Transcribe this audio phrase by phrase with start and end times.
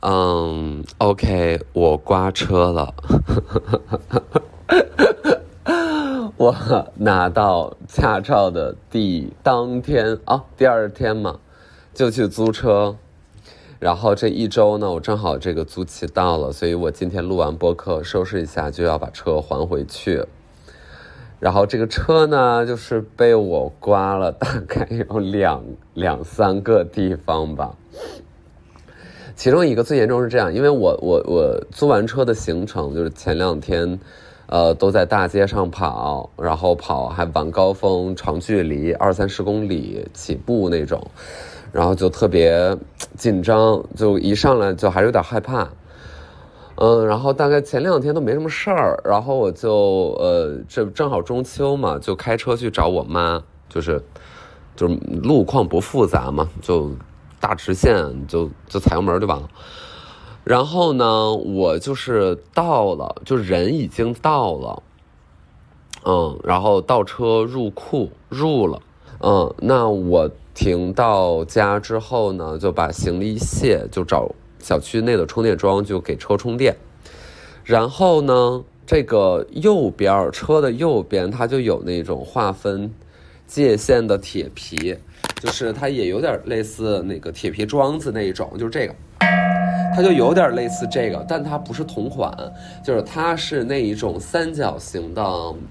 [0.00, 2.94] 嗯，OK，我刮车了。
[6.36, 6.54] 我
[6.94, 11.40] 拿到驾照的第当天啊，第二天嘛，
[11.92, 12.96] 就去租车。
[13.80, 20.24] 然后这一周呢，我正好这个租期到了，所以我今天录完播客，收拾一下就要把车还回去。
[21.40, 27.74] 然后这个车呢，就是被我刮了大概有两两三个地方吧。
[29.38, 33.96] 其中一个最严重是这样，因为我我我租完车的行程就是前两天，
[34.46, 41.00] 呃，都在大街上跑，然后跑还晚高峰长距离二三十公里起步那种，
[41.70, 42.76] 然后就特别
[43.16, 45.68] 紧张，就一上来就还是有点害怕，
[46.74, 54.02] 嗯，然后大概前两天都没什么事儿，然后我就呃这正好中秋嘛，就开车去找我妈，就是
[54.74, 56.90] 就是路况不复杂嘛，就。
[57.40, 59.48] 大直线就就踩油门就完了，
[60.44, 64.82] 然后呢，我就是到了，就人已经到了，
[66.04, 68.80] 嗯，然后倒车入库入了，
[69.20, 76.76] 嗯，那我停到家之后呢，就把行李卸，就找小区内的充电桩就给车充电，
[77.62, 82.92] 然后呢，这个右边车的右边它就有那种划分
[83.46, 84.96] 界限的铁皮。
[85.40, 88.94] 就是它也有点类似那个铁皮桩子那一种，就是这个，
[89.94, 92.32] 它就有点类似这个，但它不是同款，
[92.84, 95.22] 就是它是那一种三角形的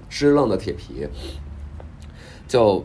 [0.08, 1.06] 支棱的铁皮。
[2.46, 2.82] 就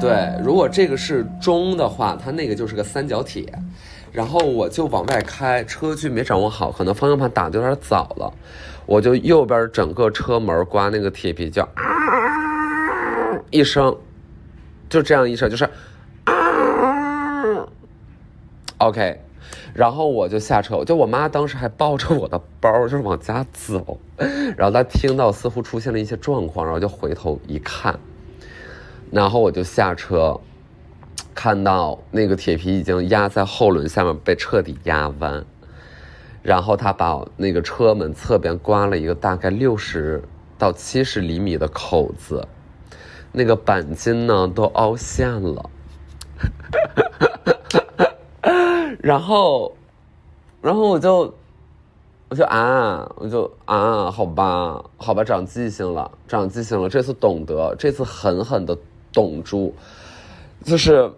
[0.00, 3.52] 对，如果这个是中的话，它那个就是个三角铁。
[4.10, 8.32] 然后我就往外开，车距没掌握好，可能方向盘打的有点早了，
[8.86, 11.68] 我就右边整个车门刮那个铁皮，叫
[13.50, 13.94] 一声，
[14.88, 15.68] 就这样一声，就是。
[18.80, 19.20] OK，
[19.74, 23.98] 然后我就下车，就我妈当时还抱着我的包，就是往家走，
[24.56, 28.00] 然后她听到似乎出现了一些状况，然后就回头一看，
[29.10, 30.40] 然后我就下车，
[31.34, 35.44] 看到那个铁皮已经压在后轮下面，被彻底压弯，
[36.42, 40.22] 然后他把那个车门侧边刮了一个大概六十
[40.56, 42.48] 到七十厘米的口子，
[43.30, 45.68] 那个钣金呢都凹陷了。
[49.02, 49.72] 然后，
[50.60, 51.32] 然后我就，
[52.28, 56.88] 我就啊，我就啊，好吧，好吧，长记性了，长记性了。
[56.88, 58.76] 这次懂得，这次狠狠的
[59.12, 59.74] 懂住，
[60.62, 61.10] 就是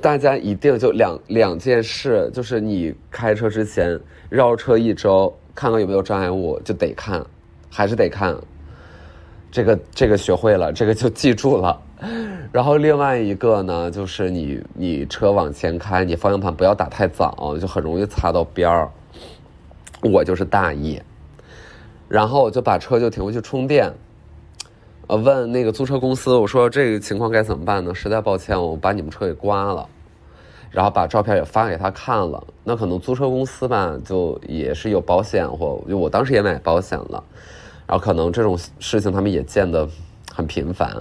[0.00, 7.26] 大家一定就两两件事，就是你开车之前绕车一周，看看有没有障碍物，就得看，
[7.68, 8.36] 还是得看。
[9.50, 11.76] 这个这个学会了，这个就记住了。
[12.52, 18.90] 然后另外一个呢，就是你你车往前开，你方向盘不要打太早，就很容易擦到边儿。
[20.02, 21.00] 我就是大意，
[22.08, 23.92] 然后我就把车就停回去充电。
[25.08, 27.94] 呃，问那个租车公司，我说这个情况该怎么办呢？
[27.94, 29.86] 实在抱歉，我把你们车给刮了，
[30.70, 32.42] 然后把照片也发给他看了。
[32.64, 37.22] 那可能租车公司吧，就也是有保险或就我当时也买保险了。
[37.86, 39.86] 然后可能这种事情他们也见得
[40.40, 40.96] 很频繁，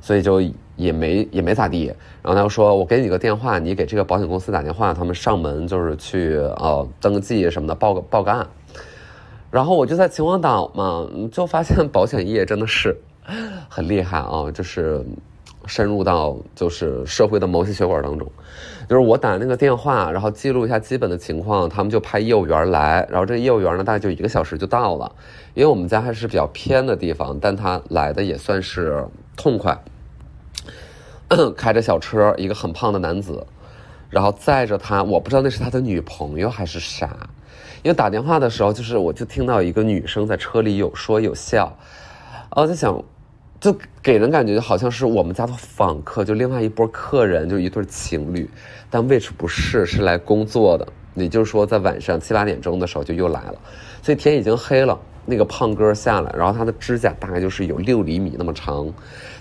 [0.00, 0.40] 所以就
[0.76, 1.86] 也没也没咋地。
[2.22, 8.46] 然后他又说：“我给你个电话，你给这个保险公司打电话，他们上门就是去呃登记什么的，报个报个案。”
[9.50, 12.96] 然后我就在秦皇岛嘛，就发现保险业真的是
[13.68, 15.04] 很厉害啊，就是。
[15.66, 18.30] 深入到就是社会的某些血管当中，
[18.88, 25.10] 就是我打那个电话，然后记录一下基本的情况，他们就派业务员来，然后这业务员呢大概就一个小时就到了，
[25.54, 29.78] 因为我们家还是比较偏的地方，但他来的也算是痛快，
[31.56, 33.46] 开着小车，一个很胖的男子，
[34.10, 37.08] 然后载着他，我不知道那是他的女朋友还是啥，
[37.82, 41.76] 因为打电话的时候就是我就听到一个女生在车里有说有笑，
[42.50, 43.02] 我在想。
[43.64, 48.46] 就给人感觉好像是我们家的访客，就另外一波客人，就一对情侣，
[48.90, 50.86] 但位置不是，是来工作的。
[51.14, 53.54] 也就是说，在晚上七八点钟的时候就又来了，
[54.02, 55.00] 所以天已经黑了。
[55.24, 58.92] 那个胖哥下来，然后他的指甲大概就是有六厘米那么长，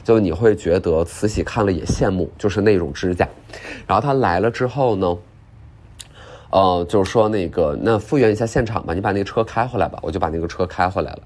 [0.06, 3.28] 就你会觉得慈禧看了也羡慕，就是那种指甲。
[3.86, 5.18] 然后他来了之后呢，
[6.50, 11.20] 呃，就是说那个那复原一下现场吧，你把那个车开回来吧，我就把那个车开回来了，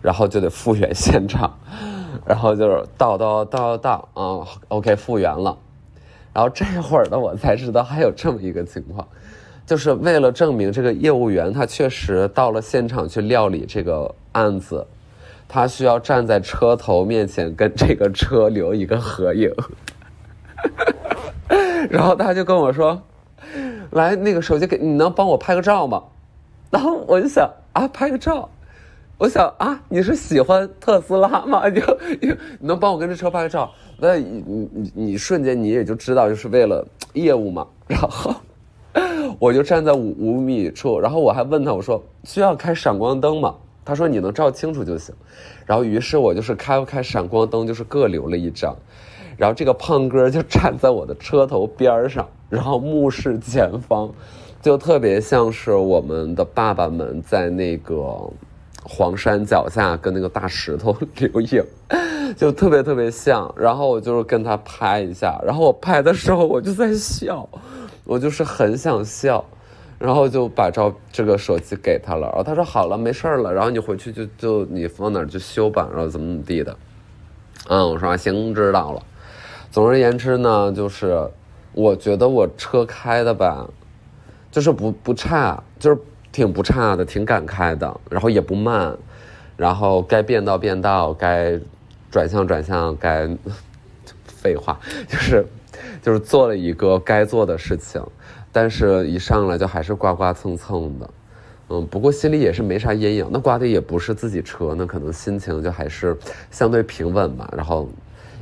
[0.00, 1.58] 然后就得复原现场。
[2.26, 5.56] 然后就是到到到到啊，OK 复原了，
[6.32, 9.06] 然后这会儿呢，我才知道还有这么一个情况，
[9.66, 14.86] 就是为了证明这个业务员他确实到了现场去料理这个案子，
[15.48, 19.52] 他需要站在车头面前跟这个车留一个合影，
[21.90, 23.00] 然后他就跟我说，
[23.90, 26.02] 来那个手机给你能帮我拍个照吗？
[26.70, 28.48] 然后我就想啊，拍个照。
[29.20, 31.68] 我想啊，你是喜欢特斯拉吗？
[31.68, 31.82] 就
[32.22, 33.70] 你能帮我跟这车拍个照？
[33.98, 36.82] 那你你你瞬间你也就知道，就是为了
[37.12, 37.66] 业务嘛。
[37.86, 38.34] 然后
[39.38, 43.54] 我就站在五五米处，然后我还问他，我说需要开闪光灯吗？
[43.84, 45.14] 他说你能照清楚就行。
[45.66, 48.74] 然后于是我就是开不开闪光灯，就是各留了一张。
[49.36, 54.10] 然后这个胖哥就站在我的车头边上，然后目视前方，
[54.62, 58.18] 就特别像是我们的爸爸们在那个。
[58.82, 61.62] 黄山脚下跟那个大石头留影，
[62.36, 63.52] 就特别特别像。
[63.56, 67.48] 然后我就是跟他拍一下，然后我拍的时候我就在笑，
[68.04, 69.44] 我就是很想笑，
[69.98, 72.28] 然后就把照这个手机给他了。
[72.28, 73.52] 然后他说好了，没事了。
[73.52, 76.76] 然后你回去就就你放哪儿就修吧，然后怎么怎么地的。
[77.68, 79.02] 嗯，我说行，知道了。
[79.70, 81.30] 总而言之呢，就是
[81.74, 83.68] 我觉得我车开的吧，
[84.50, 85.98] 就是不不差，就是。
[86.32, 88.96] 挺不差的，挺敢开的，然后也不慢，
[89.56, 91.58] 然后该变道变道，该
[92.10, 93.28] 转向转向，该
[94.24, 94.78] 废话
[95.08, 95.46] 就是
[96.02, 98.02] 就是做了一个该做的事情，
[98.52, 101.10] 但是一上来就还是刮刮蹭蹭的，
[101.68, 106.16] 嗯，不过心里也是没啥阴影，那刮的也不是自己车，那可能心情就还是
[106.50, 107.88] 相对平稳吧，然后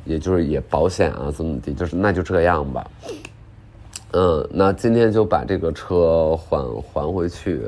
[0.05, 2.87] 也就是也保险啊怎么地，就是那就这样吧。
[4.13, 7.61] 嗯，那今天就把这个车还还回去，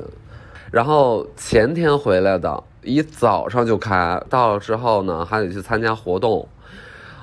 [0.71, 6.49] 然后前天回来的，一早上就开到了之后呢，还得去参加活动，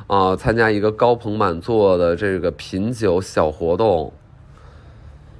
[0.05, 4.13] 啊，参加一个高朋满座的这个品酒小活动，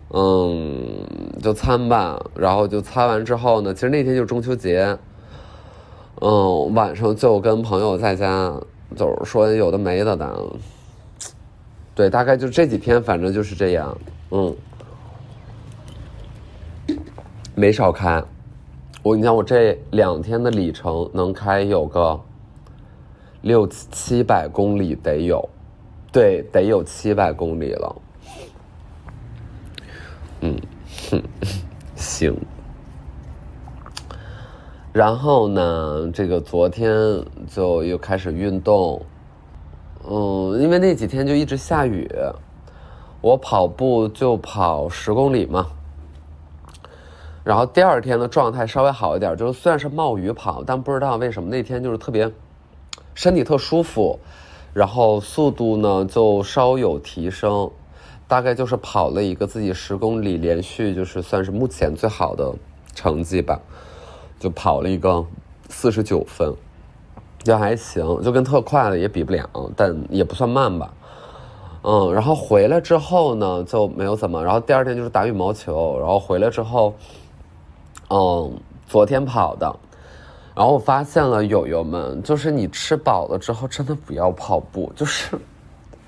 [0.10, 1.06] 嗯，
[1.44, 4.98] 就参吧，然后就参完之后呢，其实那天就中秋节，
[6.20, 8.60] 嗯，晚上就跟朋友在家，
[8.96, 10.36] 就是说有的没的的。
[11.98, 13.98] 对，大概就这几天，反正就是这样，
[14.30, 14.56] 嗯，
[17.56, 18.24] 没少开。
[19.02, 22.22] 我你讲，我这两天的里程能开有个
[23.42, 25.50] 六七百公里得有，
[26.12, 27.96] 对，得有七百公里了。
[30.42, 30.56] 嗯，
[31.96, 32.38] 行。
[34.94, 36.96] 然后呢，这个昨天
[37.50, 39.04] 就又开始运动。
[40.10, 42.10] 嗯，因为那几天就一直下雨，
[43.20, 45.68] 我跑步就跑十公里嘛。
[47.44, 52.32] 然后第二天的状态稍微好一点，就是虽然是冒雨跑，但不知道为什么那天就是特别
[53.16, 54.18] 身体特舒服，
[54.74, 57.70] 然后速度呢就稍有提升，
[58.28, 62.54] 大概就是跑了一个自己十公里连续就是算是目前最好的
[62.96, 63.60] 成绩吧，
[64.40, 65.26] 就跑了一个
[65.70, 66.54] 四十九分。
[67.48, 70.94] 就还行，就跟特快的也比不了，但也不算慢吧。
[71.82, 74.44] 嗯，然后回来之后呢，就没有怎么。
[74.44, 76.94] 然后第二天就是打羽毛球，然后回来之后，
[78.10, 78.52] 嗯，
[78.86, 79.74] 昨天跑的。
[80.54, 84.92] 然后我发现了友友们，就是你吃饱了之后，真的不要跑步。
[84.94, 85.40] 就是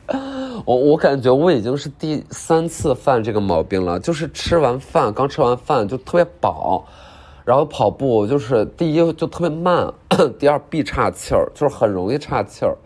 [0.65, 6.83] 我我感觉我已经是第三次犯这个毛病了，就是吃完饭刚吃完饭就特别饱。
[7.49, 9.91] 然后跑步就是第一就特别慢，
[10.37, 12.77] 第二必岔气儿，就是很容易岔气儿，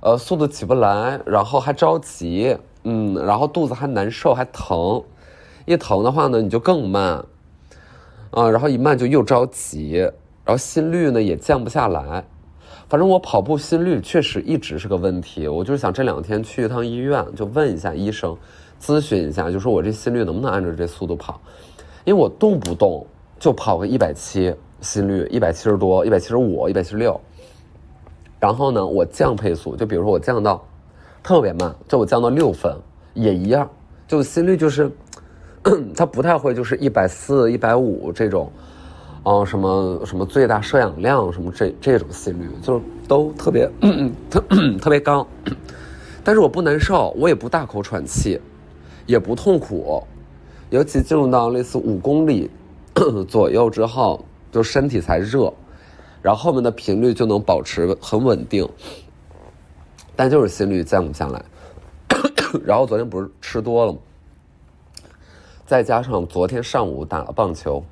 [0.00, 5.00] 呃，速度起不来，然后还着急，嗯，然后肚子还难受，还疼，
[5.64, 7.24] 一疼的话呢，你就更慢，
[8.32, 9.98] 啊，然后一慢就又着急，
[10.44, 12.24] 然后心率呢也降不下来，
[12.88, 18.36] 反正我跑步心率确实一直是个问题，我就是想这两天去一趟医院，就问一下医生，
[18.82, 21.40] 咨询一下，就说我这心率能不能按照这速度跑，
[22.04, 23.06] 因为我动不动。
[23.38, 27.20] 就跑个一百七，心率一百七十多，一百七十五，一百七十六。
[28.40, 30.64] 然后呢，我降配速，就比如说我降到
[31.22, 32.72] 特别慢，就我降到六分
[33.14, 33.68] 也一样，
[34.06, 34.90] 就心率就是，
[35.96, 38.50] 它不太会就是一百四、一百五这种，
[39.22, 43.70] 哦什么什么最大摄氧量什么这这种心率，就是都特别
[44.30, 44.40] 特
[44.80, 45.26] 特别高。
[46.22, 48.40] 但是我不难受，我也不大口喘气，
[49.06, 50.02] 也不痛苦，
[50.70, 52.50] 尤其进入到类似五公里。
[53.28, 55.52] 左右之后，就身体才热，
[56.22, 58.68] 然后后面的频率就能保持很稳定，
[60.16, 61.44] 但就是心率降不下来。
[62.64, 63.98] 然后昨天不是吃多了吗？
[65.66, 67.84] 再加上昨天上午打了棒球，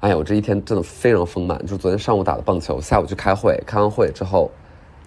[0.00, 1.64] 哎呀，我这一天真的非常丰满。
[1.66, 4.50] 就昨天上午打的棒球，下午去开会，开完会之后。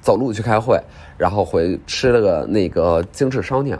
[0.04, 0.78] 走路去开会，
[1.18, 3.80] 然后回吃了个那个精致烧鸟，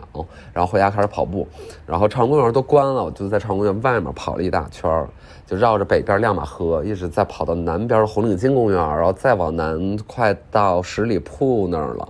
[0.54, 1.46] 然后回家开始跑步，
[1.86, 5.06] 然后朝阳公园都关了，我就在朝阳公园外面跑了一大圈
[5.46, 12.08] 就绕着北边亮马河一直在跑到南边红领巾公园，然后再往南快到十里铺那儿了，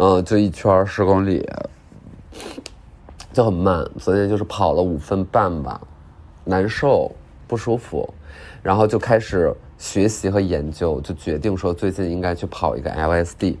[0.00, 1.48] 嗯，就一圈十公里，
[3.32, 3.88] 就很慢。
[3.96, 5.80] 昨天就是跑了五分半吧，
[6.42, 7.12] 难受
[7.46, 8.12] 不舒服，
[8.60, 13.56] 然后就开始学习和研究，就决定说最近应该去跑一个 LSD，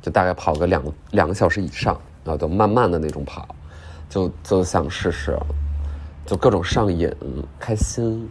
[0.00, 3.46] 就大概跑个两两个小时以上，然后就慢慢的那种跑，
[4.08, 5.38] 就就想试试，
[6.24, 7.12] 就各种上瘾，
[7.58, 8.28] 开心。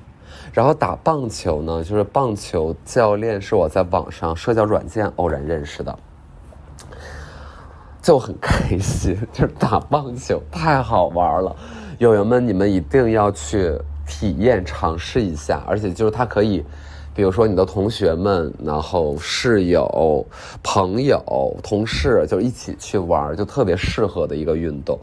[0.54, 5.98] 然后打棒球呢，就是棒球教练是我在网上社交软件偶然认识的，
[8.02, 11.56] 就很开心， 就是打棒球太好玩了，
[12.00, 13.74] 友友们你们一定要去
[14.08, 16.64] 体验尝试一下，而且就是它可以，
[17.14, 20.26] 比如说你的同学们，然后室友、
[20.64, 21.22] 朋友、
[21.62, 24.98] 同事就一起去玩，就特别适合的一个运动，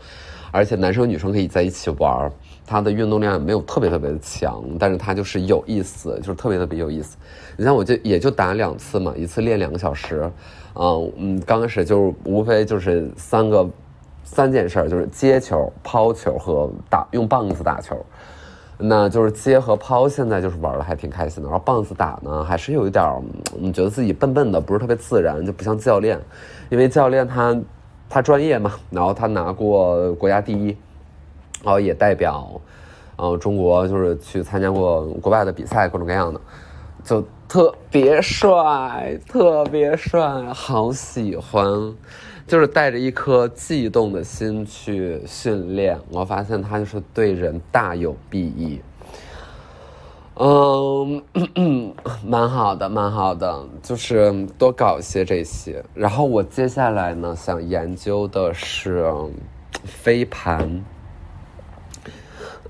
[0.50, 2.30] 而且男生女生可以在一起玩。
[2.66, 7.18] 它的运动量也没有特别特别的强，但是它就是有意思，就是特别特别有意思。
[7.58, 10.32] 你像我就也就打两次嘛，一次练两个小时，
[10.75, 13.68] 嗯嗯，刚开始就是无非就是三个
[14.25, 18.02] 三件事，就是接球、抛球和打用棒子打球。
[18.78, 21.49] 那就是接和抛，现在就是玩的还挺开心的。
[21.49, 23.04] 然后棒子打呢，还是有一点
[23.61, 26.21] 嗯，觉得自己笨笨的，不是特别自然，就不像教练，
[26.71, 27.57] 因为教练他
[28.09, 30.76] 他专业嘛，然后他拿过国家第一。
[31.62, 32.61] 然后也代表，
[33.16, 36.38] 呃，中国就是去参加过国外的比赛，各种各样的，
[37.02, 40.21] 就特别帅，特别帅，
[40.52, 41.64] 好喜欢，
[42.46, 48.80] 就是带着一颗悸动的心去训练，我发现他就是对人大有裨益，
[50.36, 51.22] 嗯，
[52.26, 55.82] 蛮好的，蛮好的，就是多搞一些这些。
[55.94, 59.10] 然后我接下来呢，想研究的是
[59.84, 60.84] 飞盘。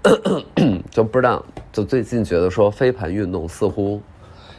[0.91, 4.03] 就不知道，就最近觉得说飞盘运动似乎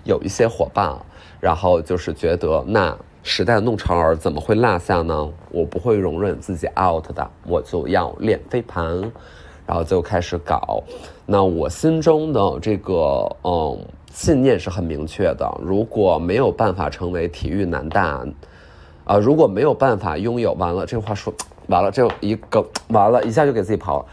[0.03, 1.05] 有一些火爆，
[1.39, 5.27] 然后就是觉得那时代弄潮儿怎么会落下呢？
[5.49, 8.99] 我不会容忍自己 out 的，我就要练飞盘，
[9.65, 10.83] 然后就开始搞。
[11.25, 18.23] 那我心中的这个嗯信念是很明确的，如果没有办法成为体育男大，
[19.05, 21.33] 啊，如果没有办法拥有，完了这话说
[21.65, 24.05] 完了，这一个完了一下就给自己跑了。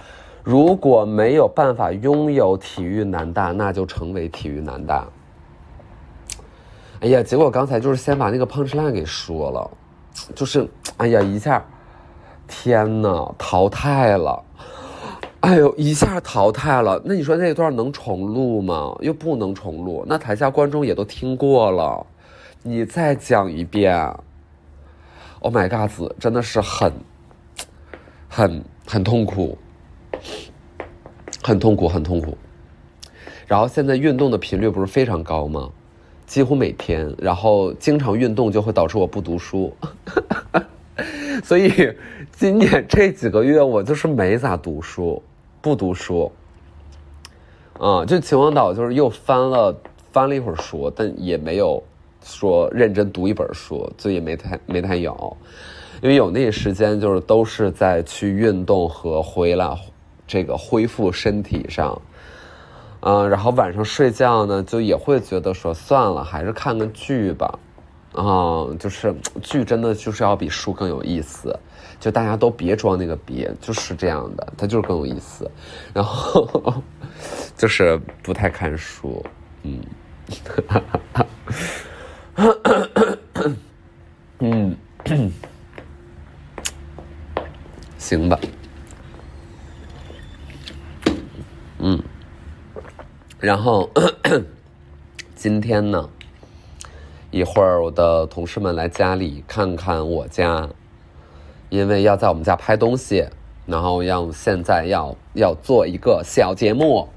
[0.42, 5.06] 如果没有办法拥有体育男大，那就成为体育男大。
[7.02, 9.68] 哎呀，结果刚才就是先把那个 punch line 给说了，
[10.36, 10.68] 就是
[10.98, 11.64] 哎呀一下，
[12.46, 14.40] 天呐，淘汰了！
[15.40, 17.02] 哎呦，一下淘汰了。
[17.04, 18.96] 那你说那段能重录吗？
[19.00, 20.04] 又不能重录。
[20.06, 22.06] 那台下观众也都听过了，
[22.62, 23.98] 你再讲一遍。
[25.40, 26.92] Oh my god，真的是很、
[28.28, 29.58] 很、很痛苦。
[31.42, 32.38] 很痛苦，很痛苦。
[33.48, 35.68] 然后现在运动的频率不是非常高吗？
[36.32, 39.70] 几乎每天，然后经常运动就会导致我不读书，
[41.44, 41.94] 所以
[42.30, 45.22] 今年这几个月我就是没咋读书，
[45.60, 46.32] 不读书。
[47.78, 49.78] 啊，就秦皇岛就是又翻了
[50.10, 51.82] 翻了一会儿书，但也没有
[52.24, 55.36] 说认真读一本书，就也没太没太有，
[56.00, 59.76] 因为有那时间就是都是在去运动和回来。
[60.26, 62.00] 这个恢复身体上，
[63.04, 67.58] 嗯，然后晚上睡觉呢，就也会觉得说算了，还是看个剧吧，
[68.12, 71.58] 啊，就是剧真的就是要比书更有意思，
[71.98, 75.50] 就大家都别装那个别，就是这样的，它就是更有意思，
[75.92, 76.80] 然后
[77.58, 79.24] 就是不太看书，
[79.64, 79.80] 嗯，
[84.38, 84.76] 嗯，
[87.98, 88.38] 行吧。
[93.42, 93.90] 然后
[95.34, 96.08] 今天呢，
[97.32, 100.68] 一会儿我的同事们来家里看看我家，
[101.68, 103.26] 因为要在我们家拍东西，
[103.66, 107.08] 然后要现在要要做一个小节目，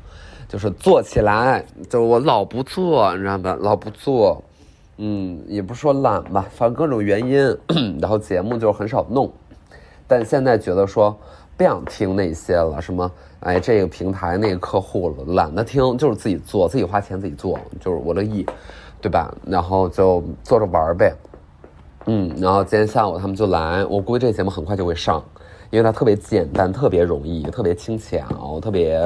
[0.47, 3.55] 就是做起来，就是我老不做，你知道吧？
[3.61, 4.43] 老不做，
[4.97, 7.37] 嗯，也不是说懒吧，反正各种原因，
[8.01, 9.31] 然后节目就很少弄，
[10.07, 11.15] 但现在觉得说。
[11.57, 13.09] 不想听那些了，什么
[13.39, 18.45] 哎，这个平台那个客户了，懒得听，就是自己做，自己花钱自己做，就是我乐意，
[19.01, 19.33] 对吧？
[19.45, 21.13] 然后就做着玩呗，
[22.07, 25.23] 嗯，然后今天下午他们就来，我估计这节目很快就会上，
[25.69, 28.99] 因为它特别简单，特别容易，特别轻巧，特别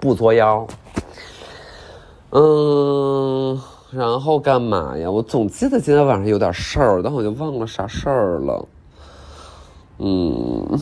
[0.00, 0.66] 不作妖。
[2.30, 3.60] 嗯，
[3.92, 5.08] 然后干嘛呀？
[5.08, 8.66] 我总记得今天晚上有点事儿，但我就忘了啥事儿了。
[9.98, 10.78] 嗯，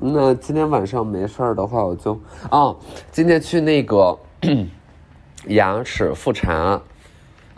[0.00, 2.74] 那今天晚上没事儿的话，我就啊，
[3.10, 4.18] 今天去那个
[5.48, 6.80] 牙齿复查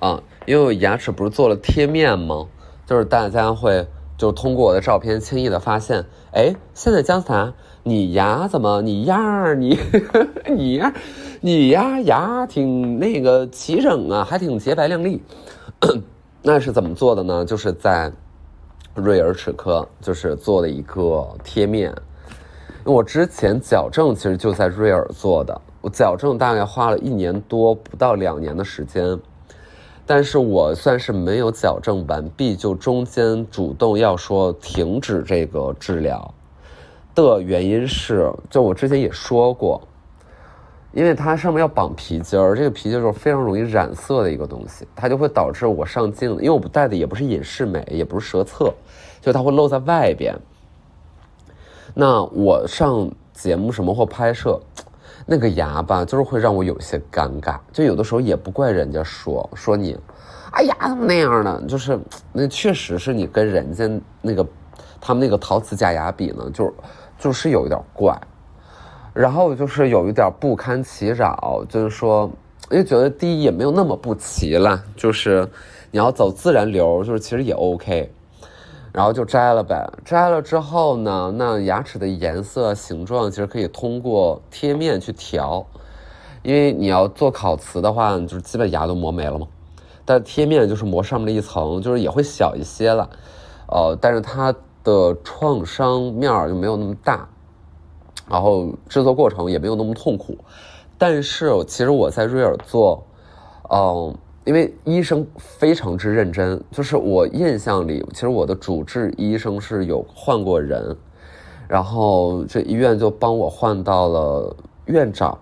[0.00, 2.46] 啊，因为我牙齿不是做了贴面吗？
[2.86, 3.86] 就是大家会
[4.18, 9.78] 就通过我的照片轻易的发现，哎，现在姜思达，你牙怎么你牙你
[10.54, 10.92] 你呀
[11.40, 15.22] 你呀牙挺那个齐整啊，还挺洁白亮丽。
[16.42, 17.44] 那是怎么做的呢？
[17.44, 18.12] 就是在
[18.94, 21.94] 瑞尔齿科，就是做了一个贴面。
[22.84, 29.18] 我之前矫正其实就在瑞尔做的，我矫正大概花了一年多，不到两年的时间。
[30.04, 36.34] 但是我算是没有矫正完毕，就中间主动要说停止这个治疗
[37.14, 39.80] 的原因是，就我之前也说过，
[40.92, 48.72] 因为它上面要绑皮筋儿，这个皮筋儿是非常容易染色的一个东西，它就会导致我上镜，因为我不戴的也不是隐适美，也不是舌侧，
[49.20, 50.34] 就它会露在外边。
[51.94, 54.60] 那我上节目什么或拍摄。
[55.24, 59.96] 那个牙吧，就是会让我有些尴尬，就有的时候也不怪人家说说你，
[60.50, 61.62] 哎呀怎么那样呢？
[61.68, 61.96] 就是
[62.32, 63.88] 那确实是你跟人家
[64.20, 64.44] 那个
[65.00, 66.74] 他们那个陶瓷假牙比呢，就
[67.20, 68.20] 就是有一点怪，
[69.14, 72.30] 然后就是有一点不堪其扰，就是说，
[72.70, 75.48] 因为觉得第一也没有那么不齐了，就是
[75.90, 78.10] 你要走自然流，就是其实也 OK。
[78.92, 85.66] 然后就摘了呗，摘了之后呢，那牙齿的颜色、形状其实可以通过贴面去调，
[86.42, 89.46] 因为你要做烤瓷的话，就是基本牙都磨没了嘛。
[90.04, 93.08] 但贴面就是磨上面的一层，就是也会小一些了，
[93.66, 94.54] 呃，但是它
[94.84, 97.26] 的创伤面就没有那么大，
[98.32, 100.36] 然后制作过程也没有那么痛苦。
[100.96, 103.04] 但是其实我在瑞尔做，
[103.70, 104.16] 嗯。
[104.44, 110.96] 因为医生非常之认真，就是我印象里，其实我的主治医生是有换过人，
[111.68, 115.38] 然后这医院就帮我换到了院长，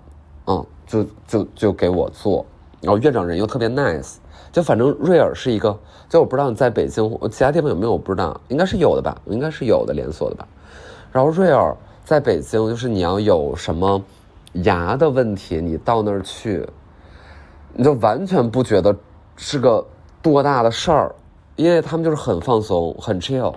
[0.47, 2.45] 嗯，就就就给我做，
[2.83, 4.17] 然后院长人又特别 nice，
[4.53, 5.75] 就反正瑞尔是一个，
[6.07, 10.47] 就我不知道你在北京其他地方有没有，我不知道，应该是有的吧，应该是有的连锁的吧，
[11.11, 14.03] 然后瑞尔在北京就是你要有什么
[14.55, 16.67] 牙的问题，你到那儿去。
[17.73, 18.95] 你就完全不觉得
[19.37, 19.87] 是个
[20.21, 21.15] 多大的事儿，
[21.55, 23.55] 因为他们就是很放松、很 chill，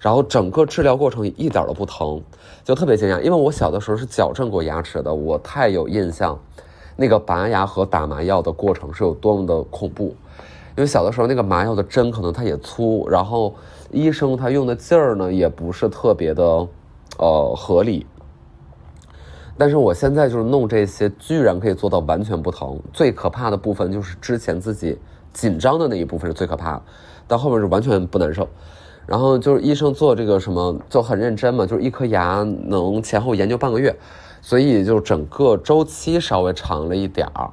[0.00, 2.22] 然后整个治疗过程一点都不疼，
[2.64, 3.20] 就特别惊讶。
[3.20, 6.38] 因为我小的时候是矫正过牙齿的，我太有印象，
[6.96, 10.16] 那个拔牙和打麻药的过程是有多么的恐怖。
[10.74, 13.54] 因为小的时候那个麻药的针可能它也粗，然后
[13.90, 16.66] 医生他用的劲儿呢也不是特别的，
[17.18, 18.06] 呃，合理。
[19.58, 22.80] 但是我现在就是弄这些，居然可以做到完全不疼。
[22.92, 24.98] 最可怕的部分就是之前自己
[25.32, 26.82] 紧张的那一部分是最可怕的，
[27.28, 28.48] 到后面是完全不难受。
[29.06, 33.94] 然后就是医生做这个什么就很认真嘛，就是一颗牙能前后研究半个月，
[34.40, 37.50] 所以就整个周期稍微长了一点儿。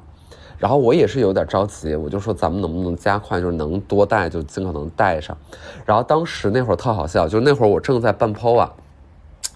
[0.58, 5.36] 然后我也是有点着急，我就说咱们能不能加快，就是能多戴就尽可能戴上。
[5.84, 8.72] 然后当时那会儿特好笑，就是那会儿我正在办剖啊，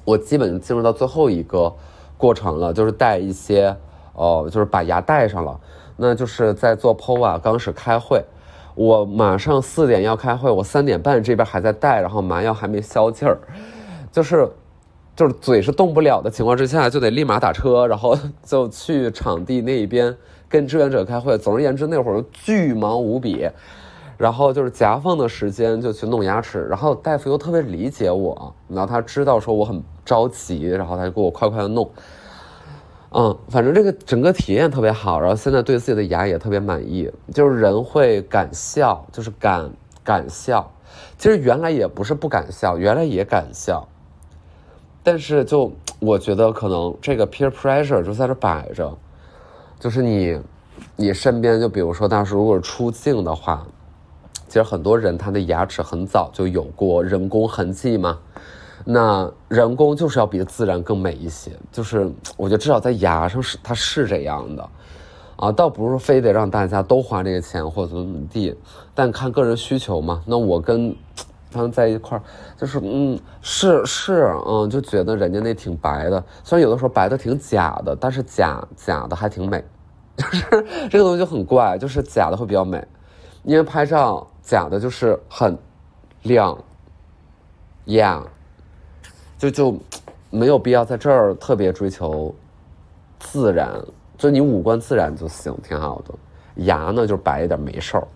[0.05, 1.75] 我基本进入到最后一个。
[2.17, 3.77] 过程了，就是带一些，
[4.15, 5.61] 哦，就是把牙带上了，
[5.97, 8.25] 那就是在做 PO 啊，刚始开会，
[8.77, 13.37] 我马上四点要开会，我三点半这边还在带，然后麻药还没消气儿，
[14.13, 14.49] 就是，
[15.17, 20.17] 就是嘴是动不了的情况之下，就得立马打车，然后就去场地那一边
[20.49, 21.37] 跟志愿者开会。
[21.37, 23.47] 总而言之，那会儿巨忙无比。
[24.17, 31.91] 然后就是夹缝的时间就去弄牙齿，然后大夫又特别理解我，然后他知道说我很着急，然后他就给我快快的弄。
[33.11, 37.11] 嗯，反正这个整个体验特别好，然后现在对自己的牙也特别满意。
[37.33, 39.71] 就是人会敢笑，就是敢
[40.03, 40.69] 敢笑。
[41.19, 43.87] 其实原来也不是不敢笑，原来也敢笑。
[45.03, 48.97] 但是就我觉得可能这个 peer pressure 就在这摆着，
[49.79, 50.41] 就是你
[50.97, 53.67] 你身边就比如说当时如果出镜的话。
[54.55, 58.17] 其实很多人他的牙齿很早就有过人工痕迹嘛，
[58.85, 64.71] 那人工就是要比自然更美一些，就是我觉得至少在牙上是它是这样的，
[65.35, 68.57] 啊，倒不是非得让大家都花这个钱或者怎么地，
[68.95, 70.23] 但看个人需求嘛。
[70.25, 70.95] 那我跟
[71.51, 72.23] 他们在一块儿，
[72.57, 79.65] 就是嗯，是是，嗯，就觉得人家那挺白的，虽然有的时候白的挺假的，但是假假的还挺美，
[80.17, 82.87] 就是这个东西就很怪，就是假的会比较美，
[83.43, 84.25] 因为拍照。
[84.45, 85.57] 假的就是很
[86.23, 86.57] 亮，
[87.87, 88.25] 亮，
[89.39, 89.75] 就就
[90.31, 92.35] 没有必要在这儿特别追求
[93.19, 93.83] 自然，
[94.19, 96.15] 就你五官自然就行，挺好的。
[96.65, 98.07] 牙呢，就白一点没事儿。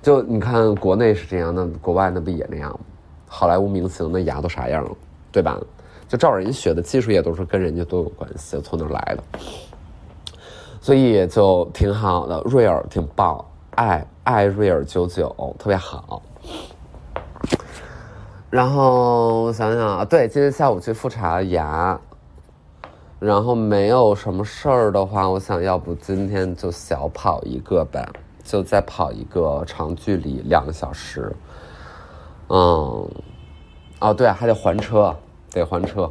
[0.00, 2.80] 就你看国内是这样，那国外那不也那样吗？
[3.26, 4.90] 好莱坞明星那牙都啥样了，
[5.32, 5.60] 对吧？
[6.08, 9.22] 就照人学的技术也都是跟人家都有关系，从那儿来的？
[10.80, 13.44] 所以就挺好的，瑞尔挺棒。
[13.76, 16.22] 爱爱瑞尔九九特别好，
[18.50, 21.98] 然后我想想啊，对，今天下午去复查牙，
[23.18, 28.08] 然后没有什么事儿的话，我想要不今天就小跑一个吧，
[28.44, 31.34] 就再跑一个长距离两个小时。
[32.48, 33.10] 嗯，
[34.00, 35.16] 哦对，还得还车，
[35.50, 36.08] 得还车，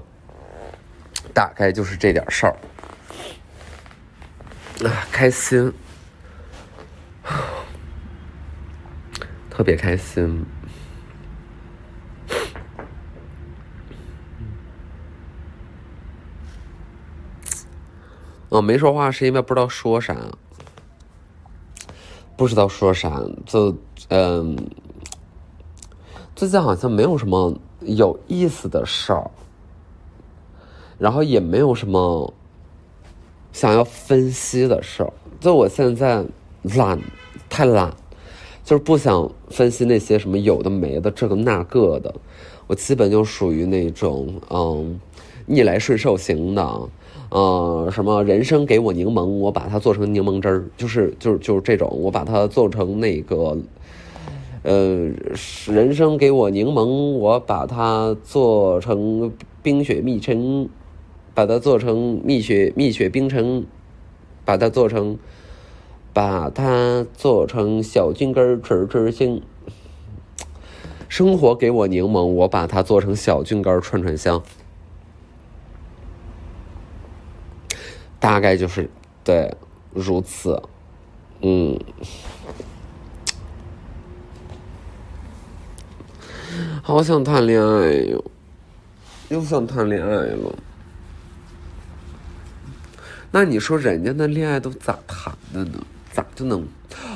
[1.33, 2.55] 大概就是这点事儿。
[4.85, 5.71] 啊，开心，
[9.55, 10.43] 特别开心。
[18.49, 20.17] 我没说话是因为不知道说啥，
[22.35, 23.77] 不知道说啥，就
[24.09, 24.57] 嗯，
[26.35, 29.29] 最近好像没有什么有意思的事儿，
[30.97, 32.33] 然后也没有什么
[33.51, 35.13] 想要分析的事儿。
[35.39, 36.25] 就我现在
[36.63, 36.99] 懒，
[37.49, 37.91] 太懒，
[38.63, 42.13] 就是不想分析那些什么有的没的这个那个的。
[42.67, 44.99] 我基本就属于那种嗯，
[45.45, 46.89] 逆来顺受型的。
[47.35, 53.57] 嗯，什么人生给我柠檬，我把它做成柠檬汁儿，就是就是就是这种，我把它做成那个，
[54.61, 55.09] 呃，
[55.65, 56.85] 人生给我柠檬，
[57.17, 59.31] 我把它做成
[59.63, 60.69] 冰雪蜜城，
[61.33, 63.65] 把它做成蜜雪蜜雪冰城，
[64.45, 65.17] 把它做成，
[66.13, 69.41] 把它做成小菌根儿吃吃香。
[71.09, 74.41] 生活给我柠檬，我把它做成小菌干串串香。
[78.19, 78.89] 大概就是
[79.23, 79.53] 对
[79.91, 80.63] 如此，
[81.41, 81.77] 嗯，
[86.81, 88.23] 好想谈恋爱哟，
[89.29, 90.55] 又想谈恋爱了。
[93.31, 95.85] 那你说人家那恋爱都咋谈的呢？
[96.13, 96.65] 咋就能？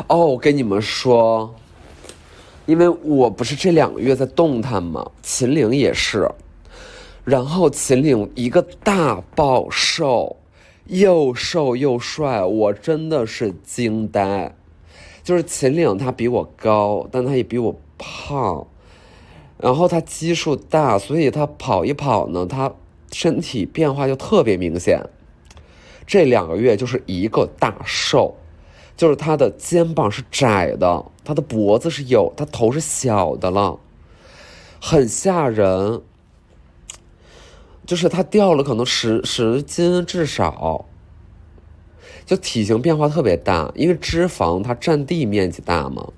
[0.07, 1.55] 哦，我跟你们说，
[2.65, 5.11] 因为我不是这两个月在动弹吗？
[5.21, 6.29] 秦岭也是，
[7.23, 10.35] 然后秦岭一个大暴瘦。
[10.85, 14.55] 又瘦又帅，我真的是惊呆。
[15.21, 18.65] 就是秦岭，他比我高，但他也比我胖。
[19.57, 22.71] 然后他基数大，所以他跑一跑呢，他
[23.11, 25.01] 身体变化就特别明显。
[26.05, 28.33] 这两个月就是一个大瘦，
[28.97, 33.79] 就是他的肩膀是窄的，他的脖子是有，他头是小的了，
[34.81, 36.01] 很吓人。
[37.85, 40.85] 就是他掉了可能十十斤至少，
[42.25, 46.09] 就体型变化特别大，因为脂肪它占地面积大嘛，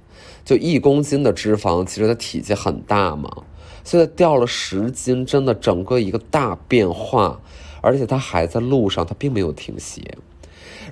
[0.44, 3.44] 就一公斤的脂肪其实它体积很大嘛，
[3.84, 7.40] 所以掉了十斤，真的整个一个大变化，
[7.82, 10.02] 而且他还在路上，他并没有停歇。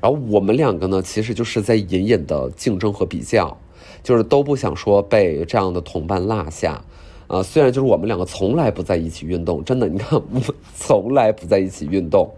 [0.02, 3.58] 然后我们两个呢，其实就是在隐隐的竞争和比较，
[4.04, 6.82] 就是都不想说被这样的同伴落下。
[7.28, 10.42] 啊，虽然就是我们两个从来不在一起运动，真的，你看我
[10.74, 12.32] 从来不在一起运动，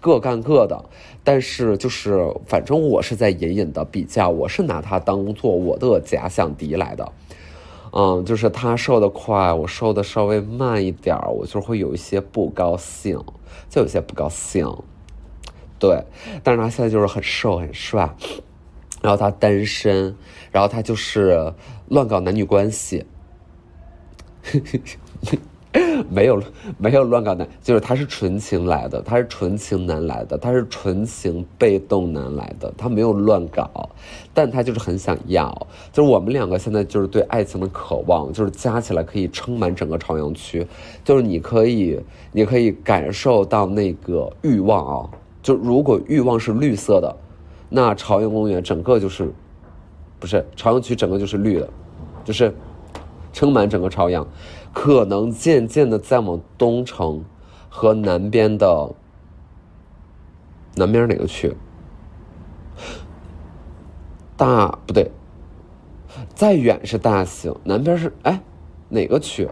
[0.00, 0.84] 各干各的。
[1.24, 7.10] 但是就是反正我是在隐隐的比较，我是拿他当做我的假想敌来的。
[7.90, 13.18] 嗯，就是他瘦的快，我瘦的稍微慢一点我就会有一些不高兴，
[13.70, 14.70] 就有些不高兴。
[15.78, 16.02] 对，
[16.42, 18.08] 但是他现在就是很瘦很帅，
[19.02, 20.14] 然后他单身，
[20.50, 21.52] 然后他就是
[21.88, 23.04] 乱搞男女关系。
[26.10, 26.42] 没有
[26.78, 33.90] 没有乱搞男，就是他是纯情来的，他是纯情男来的，他是纯情被动男来的，他没有乱搞，
[34.32, 40.66] 但他就是很想要，就是我们两个现在就是对爱情的渴望，就是加起来可以撑满整个朝阳区，
[41.04, 42.00] 就是你可以
[42.32, 45.10] 你可以感受到那个欲望啊，
[45.42, 47.16] 就如果欲望是绿色的，
[47.68, 49.32] 那朝阳公园整个就是，
[50.18, 51.68] 不是朝阳区整个就是绿的，
[52.24, 52.54] 就是。
[53.30, 54.26] 撑满整个朝阳，
[54.72, 57.22] 可能渐渐的再往东城
[57.68, 58.90] 和南边的
[60.74, 61.54] 南边哪个区？
[64.36, 65.08] 大不对，
[66.34, 68.40] 再远是大兴，南边是哎
[68.88, 69.48] 哪个区？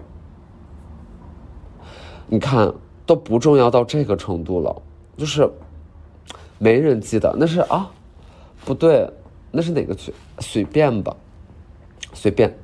[2.27, 4.83] 你看都不重要到这个程度了，
[5.17, 5.49] 就是
[6.59, 7.91] 没人记得那是啊，
[8.65, 9.09] 不对，
[9.51, 10.13] 那是哪个区？
[10.39, 11.15] 随便吧，
[12.13, 12.57] 随便。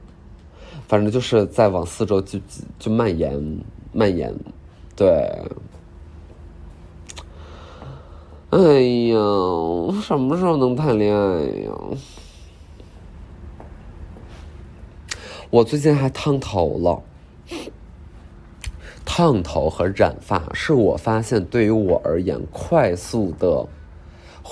[0.88, 2.38] 反正就是在往四周就
[2.78, 3.61] 就蔓延
[3.92, 4.35] 蔓延，
[4.94, 5.09] 对。
[8.50, 8.59] 哎
[9.09, 9.16] 呀，
[10.02, 11.72] 什么时候能谈恋爱呀？
[15.48, 17.02] 我最近还烫头了，
[19.07, 23.66] 烫头和染发是我发现对于我而言快速的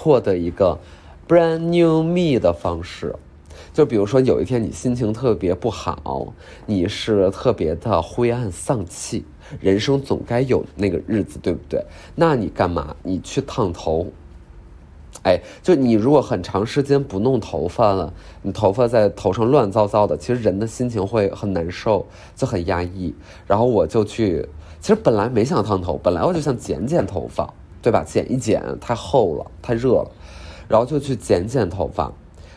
[0.00, 0.78] 获得一个
[1.28, 3.14] brand new me 的方式。
[3.74, 6.32] 就比如说有一天你心情特别不好，
[6.64, 9.26] 你是特别的灰暗丧气，
[9.60, 11.84] 人生总该有那个日子，对不对？
[12.14, 12.96] 那你干嘛？
[13.02, 14.06] 你去烫头。
[15.22, 18.10] 哎，就你如果很长时间不弄头发了，
[18.40, 23.14] 你头发在头上乱糟糟的，其实人的心情会很难受，就很压抑。
[23.46, 24.48] 然后我就去，
[24.80, 28.04] 其实本来没想烫头，本来我就想剪剪头发，对吧？
[28.06, 30.10] 剪一剪太厚了，太热了，
[30.68, 32.12] 然后就去剪剪头发。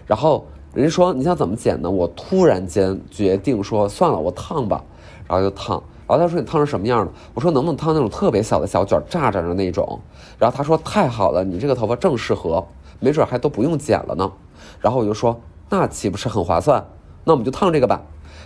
[0.05, 1.89] 然后人家说你想怎么剪呢？
[1.89, 4.83] 我突然间决定说算了，我烫吧，
[5.27, 5.81] 然后就烫。
[6.05, 7.11] 然后他说你烫成什么样的？
[7.33, 9.99] 我说能不能烫那种特别小的小卷，炸着的那种？
[10.37, 12.65] 然后他说太好了，你这个头发正适合，
[12.99, 14.31] 没准还都不用剪了呢。
[14.81, 16.85] 然后我就说那岂不是很划算？
[17.23, 18.01] 那我们就烫这个吧。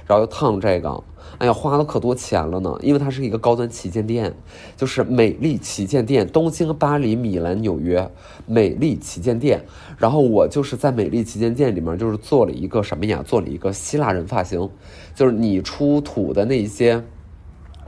[0.05, 1.03] 然后又烫这个，
[1.37, 2.75] 哎呀，花了可多钱了呢。
[2.81, 4.33] 因为它是一个高端旗舰店，
[4.75, 8.09] 就是美丽旗舰店，东京、巴黎、米兰、纽约，
[8.45, 9.63] 美丽旗舰店。
[9.97, 13.23] 然后我就是在美丽旗舰店里面，就是做了一个什么呀？
[13.25, 14.69] 做了一个希腊人发型，
[15.13, 17.03] 就是你出土的那些。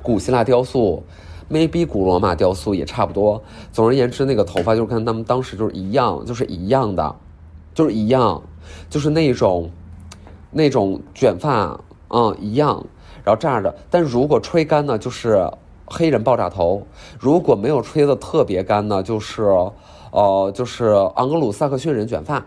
[0.01, 1.03] 古希腊雕塑
[1.51, 3.43] ，maybe 古罗马雕塑也差不多。
[3.73, 7.15] 总而言之，那个头发就是跟他们当时就是一样，就是一样的，
[7.73, 8.41] 就是一样，
[8.89, 9.69] 就是那种
[10.51, 12.85] 那种卷发，嗯，一样，
[13.23, 13.75] 然后这样的。
[13.89, 15.49] 但如果吹干呢，就是
[15.85, 16.81] 黑人爆炸头；
[17.19, 19.43] 如果没有吹的特别干呢，就是
[20.11, 22.45] 呃，就是昂格鲁萨克逊人卷发，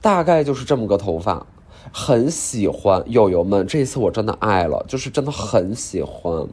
[0.00, 1.46] 大概就是这么个头发。
[1.92, 6.46] 很喜欢友友们，这一次我真的爱了，就是真的很喜欢，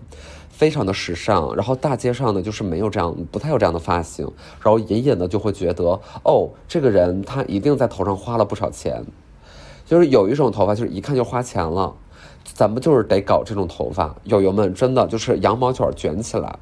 [0.48, 1.56] 非常的时尚。
[1.56, 9.04] 然后大街上呢，就是没有这样，不太有这样的发型，然后隐隐的就会觉得，哦，这个人他一定在头上花了不少钱。
[9.86, 11.94] 就是有一种头发，就是一看就花钱了，
[12.54, 14.16] 咱们就是得搞这种头发。
[14.26, 16.60] 友友们，真的就是羊毛卷卷起来，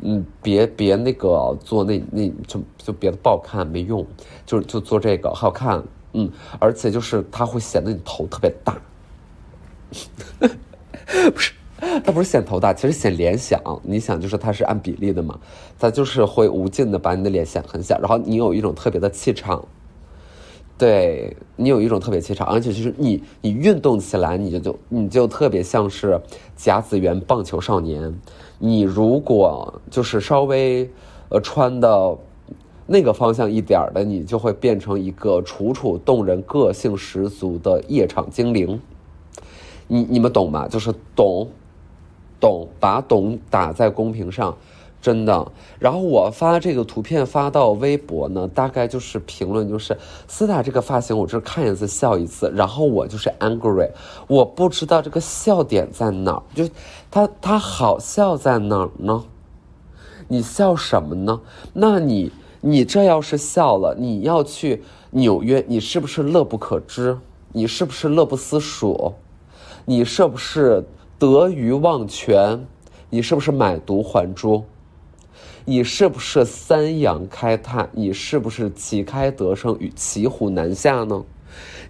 [0.00, 4.06] 嗯，别别那个做那那就就别的不好看，没用，
[4.44, 5.82] 就就做这个好看。
[6.12, 8.76] 嗯，而且就是它会显得你头特别大，
[11.32, 11.52] 不是，
[12.04, 13.80] 它不是显头大，其实显脸小。
[13.82, 15.36] 你想，就是它是按比例的嘛，
[15.76, 19.66] 它就是会无尽的把你的脸显很小，然后你有一种特别的气场，
[20.76, 26.20] 对你有一种特别气场，而且就是你你运动起来，你就就你就特别像是
[26.56, 28.14] 甲子园棒球少年。
[28.58, 30.90] 你如果就是稍微
[31.28, 32.16] 呃穿的。
[32.86, 38.78] 那个方向一点的，你就会变成一个楚楚动人、个性十足的夜场精灵。
[39.88, 40.68] 你你们懂吗？
[40.68, 41.48] 就是懂，
[42.38, 44.54] 懂，把懂打在公屏上，
[45.04, 45.52] 真的。
[45.78, 49.94] 然后我发这个图片发到微博呢，大概就是评论就是
[50.26, 52.50] 斯达这个发型，我这看一次笑一次。
[52.56, 53.90] 然后我就是 angry，
[54.26, 56.66] 我不知道这个笑点在哪儿，就
[57.10, 59.22] 他他好笑在哪儿呢？
[60.28, 61.38] 你笑什么呢？
[61.74, 62.32] 那你。
[62.66, 67.18] 你这要是笑了，你要去纽约，你是不是乐不可支？
[67.52, 69.12] 你是不是乐不思蜀？
[69.84, 70.82] 你是不是
[71.18, 72.66] 得鱼忘全？
[73.10, 74.64] 你是不是买椟还珠？
[75.64, 77.88] 你是不是三阳开泰？
[77.92, 81.24] 你是不是旗开得胜与骑虎难下呢？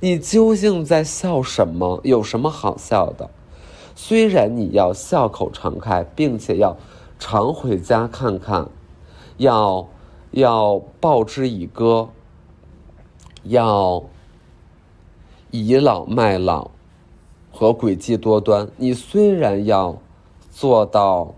[0.01, 2.01] 你究竟在笑什么？
[2.05, 3.31] 有什么好笑的？
[3.95, 6.77] 虽然你要笑口常开，并且要
[7.19, 8.69] 常回家看看，
[9.39, 9.89] 要。
[10.35, 12.09] 要报之以歌，
[13.45, 14.03] 要
[15.53, 16.73] 倚老卖老
[17.53, 18.69] 和诡计多端。
[18.77, 19.97] 你虽然要
[20.51, 21.33] 做到，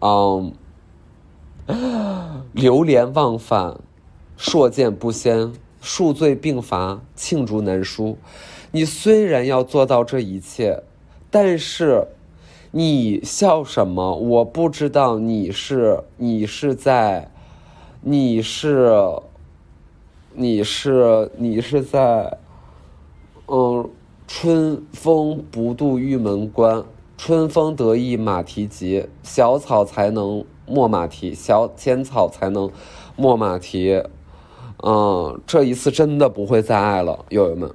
[0.00, 0.52] 嗯，
[2.52, 3.78] 流连忘返、
[4.36, 8.18] 硕见不鲜、数罪并罚、罄竹难书，
[8.72, 10.82] 你虽然要做到这一切，
[11.30, 12.06] 但是
[12.70, 14.14] 你笑什么？
[14.16, 17.30] 我不知道你是你是在。
[18.06, 18.92] 你是，
[20.34, 22.36] 你是，你是在，
[23.46, 23.88] 嗯，
[24.28, 26.84] 春风不度玉门关，
[27.16, 32.70] 春风得意马蹄疾，小草才能没马蹄，小浅草才能
[33.16, 34.02] 没马蹄，
[34.82, 37.70] 嗯，这一次真的不会再爱了，友友们。